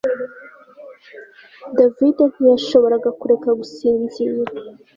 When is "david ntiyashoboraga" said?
1.75-3.09